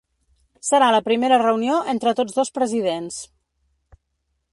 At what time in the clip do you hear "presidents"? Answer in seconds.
2.57-3.21